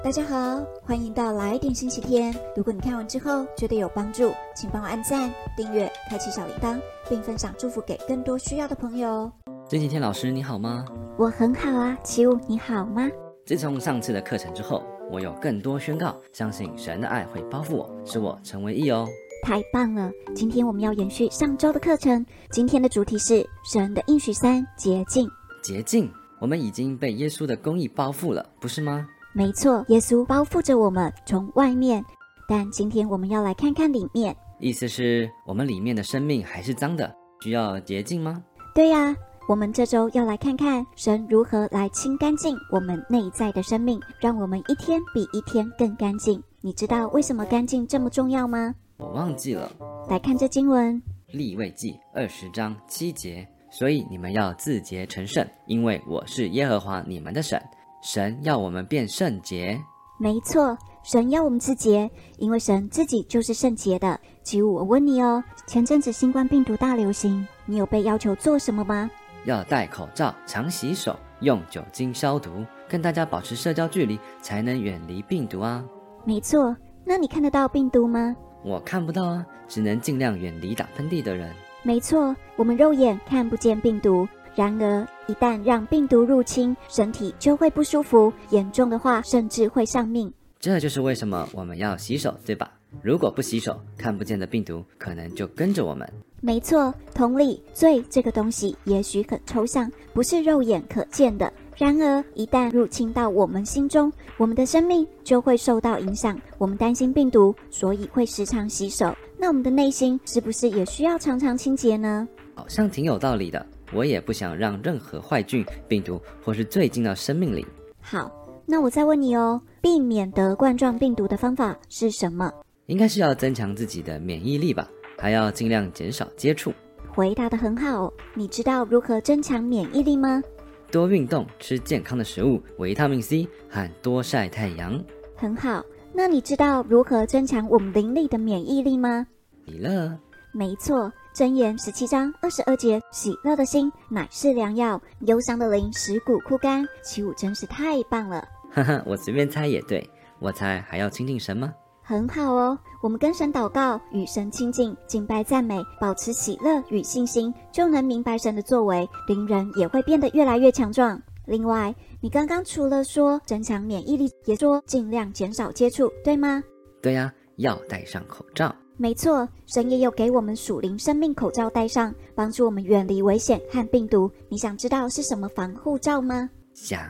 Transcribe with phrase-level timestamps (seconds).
[0.00, 2.32] 大家好，欢迎到来点星期天。
[2.54, 9.30] 如果你看完之后觉得有帮助，请帮我按赞、订阅、开启小铃铛，并分享祝福给更多需要的朋友。
[9.68, 10.84] 星期天老师你好吗？
[11.18, 13.10] 我很好啊，奇武你好吗？
[13.44, 19.04] 自从上次的课程之后，我有更多宣告，相信神的爱会包覆我，使我成为义哦。
[19.42, 20.12] 太棒了！
[20.32, 25.28] 今天我们要延续上周的课程，今天的主题是神的应许三捷径。
[25.60, 26.08] 捷径，
[26.38, 29.04] 我们已经被耶稣的公义包覆了，不是吗？
[29.32, 32.04] 没错，耶稣包覆着我们，从外面。
[32.48, 34.34] 但今天我们要来看看里面。
[34.58, 38.42] 意思是我们里面的生命还是脏的，需要洁净吗？
[38.74, 39.14] 对呀，
[39.48, 46.42] 我们这周要来看看神如何来清干净我们内在的生命，让我们一天比一天更干净。
[46.60, 48.74] 你知道为什么干净这么重要吗？
[48.96, 49.70] 我忘记了。
[50.08, 51.00] 来看这经文，
[51.36, 53.46] 《立位记》二十章七节。
[53.70, 57.62] 所以你们要自洁成圣，因为我是耶和华你们的神。
[58.00, 59.80] 神要我们变圣洁，
[60.18, 64.18] 没错，神要我们自洁，因为神自己就是圣洁的。
[64.42, 69.10] 吉武，我问你哦，前阵子新冠病毒大流行，你有被要求做什么吗？
[69.44, 75.84] 要戴口罩，常洗手，用酒精消毒，跟大家保持社交距离，才能远离病毒啊。
[76.24, 78.34] 没错，那你看得到病毒吗？
[78.64, 81.52] 我看不到啊，只能尽量远离打喷嚏的人。
[81.82, 84.26] 没错，我们肉眼看不见病毒。
[84.58, 90.32] 然而，一旦让病毒入侵身体，就会不舒服，严重的话甚至会丧命。
[90.58, 92.68] 这就是为什么我们要洗手，对吧？
[93.00, 96.12] 如果不洗手，看不见的病毒可能就跟着我们。
[96.40, 101.52] 没错，同理，罪这个东西也许很抽象，不是肉眼可见的。
[101.76, 106.36] 然而，一旦入侵到我们心中，我们的生命就会受到影响。
[106.58, 109.14] 我们担心病毒，所以会时常洗手。
[109.38, 112.26] 那我们的内心是不是也需要常常清洁呢？
[112.56, 113.64] 好像挺有道理的。
[113.92, 117.66] 我也不想让任何坏菌、病毒或是罪进到生命里。
[118.00, 118.30] 好，
[118.66, 122.52] 那我再问你哦，避免得冠状病毒的方法是什么？
[122.86, 126.72] 应该是要增强自己的免疫力吧，还要尽量减少接触。
[127.08, 130.42] 回答的很好，你知道如何增强免疫力吗？
[130.90, 135.02] 多运动，吃健康的食物，维他命 C 和多晒太阳。
[135.36, 135.84] 很好，
[136.14, 139.26] 那你知道如何增强我们灵力的免疫力吗？
[139.66, 140.18] 喜乐。
[140.52, 141.12] 没错。
[141.34, 146.84] 箴言十七章二十二节：喜乐的心乃是良药，忧伤的灵使骨枯干。
[147.02, 148.48] 起舞真是太棒了！
[148.72, 150.08] 哈哈，我随便猜也对。
[150.40, 151.72] 我猜还要亲近神吗？
[152.02, 161.20] 很好哦，我们跟神祷告，与神亲近，敬拜赞美，保持喜乐与信心，就能明白神的作为，灵人也会变得越来越强壮。
[161.46, 166.64] 另外，你刚刚除了说增强免疫力，也说尽量减少接触，对吗？
[167.00, 168.74] 对呀，要戴上口罩。
[169.00, 174.28] 没错，神也有给我们属灵生命口罩戴上，帮助我们远离危险和病毒。
[174.48, 176.50] 你想知道是什么防护罩吗？
[176.74, 177.00] 想。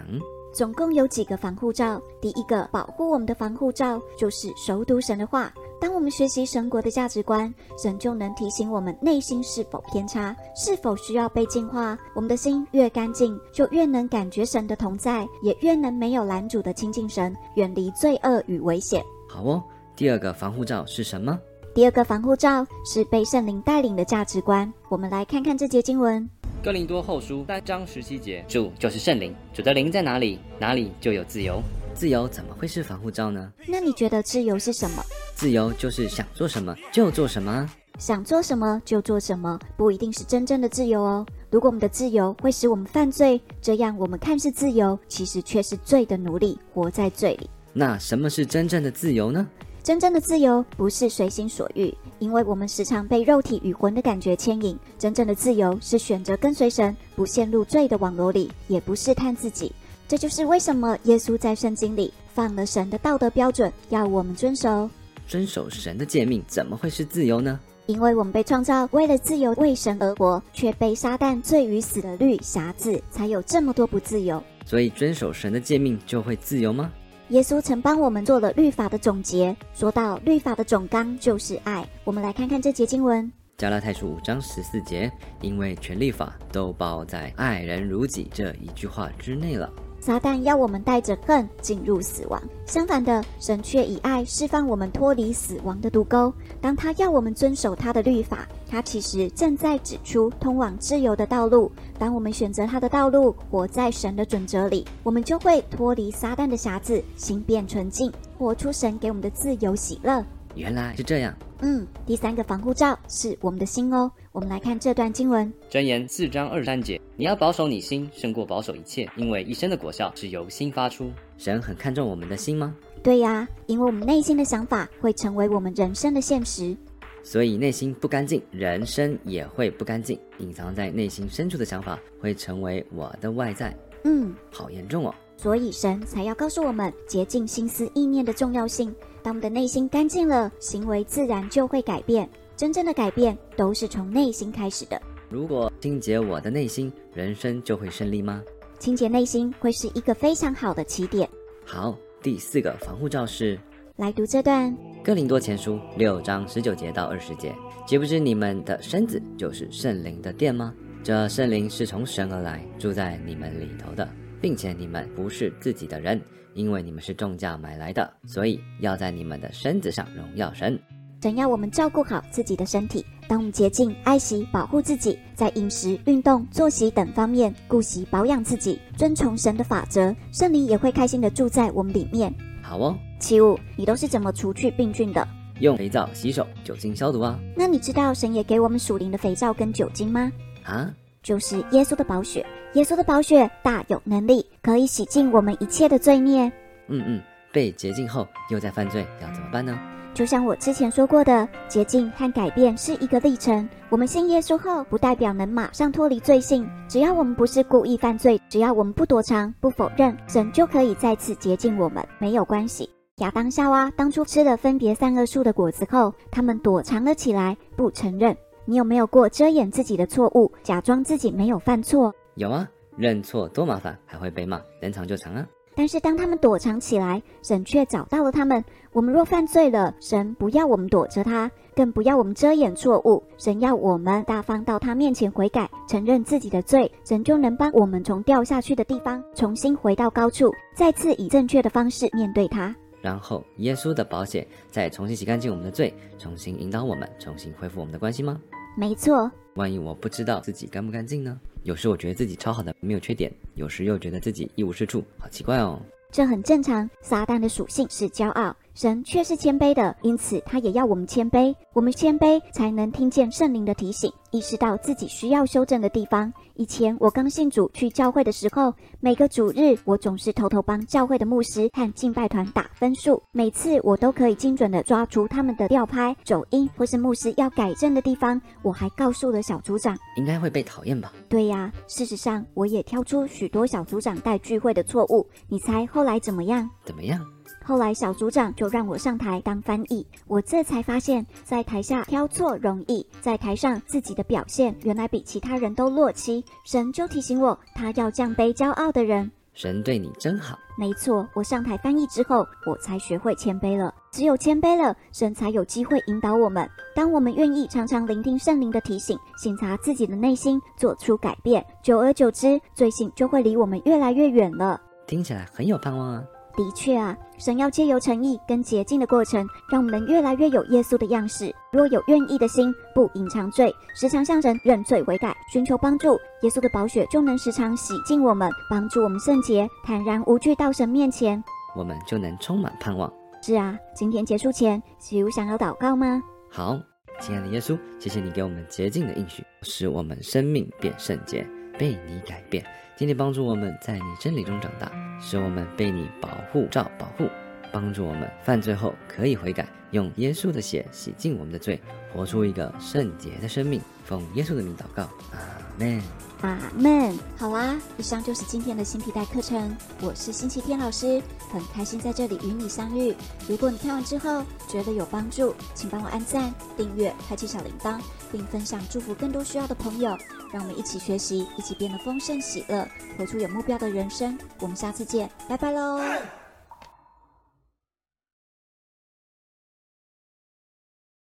[0.53, 2.01] 总共有几个防护罩？
[2.21, 5.51] 第一个保护我们的防护罩就是熟读神的话。
[5.81, 11.97] 当我们学习神国的价值观，神就能提醒我们内心是否偏差，是否需要被净化。
[12.15, 19.03] 我们的心越干净，就越能感觉神的同在，也越能没有拦阻的亲近神，远离罪恶与危险。
[19.29, 19.63] 好哦，
[19.97, 21.39] 第二个防护罩是什么？
[21.75, 24.71] 第二个防护罩是被圣灵带领的价值观。
[24.89, 26.29] 我们来看看这节经文：
[26.63, 31.63] 哥林多后书三章十七节，主就是圣灵，主的灵在哪里，哪里就有自由。
[31.95, 33.53] 自由怎么会是防护罩呢？
[33.67, 35.03] 那你觉得自由是什么？
[35.35, 37.69] 自由就是想做什么就做什么。
[37.99, 41.27] 想做什么就做什么，不一定是真正的自由哦。
[41.51, 47.49] 如果我们的自由会使我们犯罪，这样我们看似自由，其实却是罪的奴隶，活在罪里。
[47.73, 49.47] 那什么是真正的自由呢？
[49.83, 54.79] 真正的自由不是随心所欲，因为我们时常被肉体与魂的感觉牵引。
[54.99, 59.73] 真正的自由是选择跟随神，不陷入罪的网络里，也不试探自己。
[60.07, 64.89] 这就是为什么耶稣在圣经里放了神的道德标准，要我们遵守。
[65.27, 67.59] 遵守神的诫命，怎么会是自由呢？
[67.87, 74.43] 因为我们被创造为了自由，为神而活，却被撒旦罪与死的律辖制，才有这么多不自由。
[74.67, 76.93] 所以遵守神的诫命就会自由吗？
[77.31, 81.87] 耶稣曾帮我们做了律法的总结，说到律法的总纲就是爱。
[82.05, 89.71] 我们来看看这节经文：加拉太书五章十四节，因为全律法都包在爱人如己这一句话之内了。
[90.09, 96.33] 撒旦要我们带着恨进入死亡，相反的，神却以爱释放我们脱离死亡的毒钩。
[96.63, 101.71] 当他要我们遵守他的律法，他其实正在指出通往自由的道路。
[101.99, 110.25] 当我们选择他的道路，活在神的准则里，我们就会脱离撒旦的匣子，心变纯净，活出神给我们的自由喜乐。
[110.55, 111.35] 原来是这样。
[111.61, 114.11] 嗯，第三个防护罩是我们的心哦。
[114.33, 121.11] 我们来看这段经文，箴言四章二三节：你要保守你心，胜过保守一切，因为一生的果效是由心发出。
[121.37, 122.75] 神很看重我们的心吗？
[123.03, 126.77] 对呀，因为我们内心的想法会成为我们人生的现实。
[127.23, 130.19] 所以内心不干净，人生也会不干净。
[130.39, 133.77] 隐藏在内心深处的想法会成为我的外在。
[134.05, 135.15] 嗯，好严重哦。
[135.37, 138.95] 所以神才要告诉我们洁净心思意念的重要性。
[139.23, 142.29] 当我们的内心干净了，行为自然就会改变。
[142.57, 145.01] 真正的改变都是从内心开始的。
[145.29, 148.43] 如果清洁我的内心，人生就会顺利吗？
[148.79, 151.29] 清洁内心会是一个非常好的起点。
[151.65, 153.59] 好，第四个防护罩是
[153.97, 154.73] 来读这段
[155.05, 157.55] 《哥林多前书》六章十九节到二十节。
[157.87, 160.75] 岂不知你们的身子就是圣灵的殿吗？
[161.05, 164.09] 这圣灵是从神而来，住在你们里头的。
[164.41, 166.21] 并且你们不是自己的人，
[166.55, 170.79] 因为你们是重价买来的，所以要在你们的身子上荣耀神。
[171.21, 182.33] 神要我们照顾好自己的身体，当我们洁净、爱惜、保护自己，在饮食、运动、作息等方面顾惜保养自己，遵从神的法则，圣灵也会开心的住在我们里面。
[182.63, 185.27] 好哦，七五，你都是怎么除去病菌的？
[185.59, 187.37] 用肥皂洗手，酒精消毒啊。
[187.57, 190.31] 那你知道神也给我们属灵的肥皂跟酒精吗？
[190.63, 190.95] 啊？
[191.23, 192.45] 就是耶稣的宝血，
[192.75, 196.51] 耶稣的宝血大有能力，可以洗净我们一切的罪孽。
[196.89, 197.23] 嗯嗯，
[197.53, 199.79] 被洁净后又在犯罪，要怎么办呢？
[200.15, 203.69] 就像我之前说过的，洁净和改变是一个历程。
[203.89, 206.69] 我们信耶稣后，不代表能马上脱离罪性。
[206.89, 212.89] 只要我们不是故意犯罪，只要我们不躲藏、不否认，神就可以再次洁净我们，没有关系。
[213.19, 218.37] 亚当、夏娃当初吃了分别善恶树的果子后，他们躲藏了起来，不承认。
[218.69, 222.15] 你有没有过遮掩自己的错误，假装自己没有犯错？
[222.35, 222.69] 有啊，
[222.99, 225.49] 认错多麻烦，还会被骂，能藏就藏啊。
[225.75, 228.63] 但是当他们躲藏起来，神却找到了他们。
[228.93, 233.23] 我们若犯罪了，神不要我们躲着他，更不要我们遮掩错误。
[233.39, 242.77] 神要我们大方到他面前悔改，承认自己的罪，神就能帮我们从掉下去的地方重新回到高处，再次以正确的方式面对他。
[243.01, 248.39] 然后耶稣的宝血再重新洗干净我们的罪，重新引导我们，重新恢复我们的关系吗？
[248.79, 251.37] 没错，万一我不知道自己干不干净呢？
[251.65, 255.83] 有时我觉得自己超好的，没有缺点；有时又觉得自己一无是处，好奇怪哦。
[256.13, 258.55] 这很正常，撒旦的属性是骄傲。
[258.79, 261.53] 神却是谦卑的，因此他也要我们谦卑。
[261.73, 266.33] 我们谦卑，才能听见圣灵的提醒，意识到自己需要修正的地方。
[266.55, 278.41] 以前我刚信主去教会的时候，每个主日我总是偷偷帮教会的牧师和敬拜团打分数，每次我都可以精准的抓出他们的调拍、走音或是牧师要改正的地方。
[278.63, 281.13] 我还告诉了小组长，应该会被讨厌吧？
[281.29, 285.27] 对呀，事实上我也挑出许多小组长带聚会的错误。
[285.49, 286.71] 你猜后来怎么样？
[286.85, 287.27] 怎么样？
[287.69, 296.43] 后来小组长就让我上台当翻译，我这才发现，在台下挑错容易，在台上自己的表现原来比其他人都落漆。
[296.65, 299.31] 神就提醒我，他要降卑骄傲的人。
[299.53, 300.59] 神对你真好。
[300.79, 303.95] 没错，我上台翻译之后，我才学会谦卑了。
[304.11, 306.67] 只有谦卑了，神才有机会引导我们。
[306.95, 314.81] 当我们愿意常常聆听圣灵的提醒，省察自己的内心，做出改变，久而久之，罪性就会离我们越来越远了。
[315.07, 316.25] 听起来很有盼望啊。
[316.59, 321.55] 的确啊，神要借由诚意跟洁净的过程，让我们越来越有耶稣的样式。
[321.71, 331.41] 若有愿意的心，不隐藏罪，时常向神认罪悔改，寻求帮助，耶稣的宝血就能时常洗净我们，帮助我们圣洁，坦然无惧到神面前，
[331.77, 333.09] 我们就能充满盼望。
[333.41, 336.21] 是啊，今天结束前，喜如想要祷告吗？
[336.51, 336.77] 好，
[337.21, 341.47] 亲爱的耶稣，谢谢你给我们洁净的应许，使我们生命变圣洁，
[341.79, 342.65] 被你改变。
[342.99, 344.91] 请你帮助我们在你真理中长大，
[345.21, 347.29] 使我们被你保护照保护，
[347.73, 351.81] 帮助我们犯罪后可以悔改，用耶稣的血洗净我们的罪，
[352.13, 353.81] 活出一个圣洁的生命。
[354.05, 355.39] 奉耶稣的名祷告，阿
[355.79, 356.28] 门。
[356.41, 357.19] 阿门。
[357.37, 359.77] 好啦，以上就是今天的新皮带课程。
[360.01, 363.15] 我是星期天老师，很开心在这里与你相遇。
[363.49, 370.17] 如果你看完之后觉得有帮助，请帮我按赞、订阅、开启小铃铛，并分享祝福更多需要的朋友。
[370.53, 374.39] 让我们一起学习，一起变得丰盛喜乐，活出有目标的人生。
[374.61, 376.01] 我们下次见，拜拜喽。